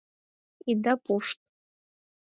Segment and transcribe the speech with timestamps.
[0.71, 1.39] Ида пушт!..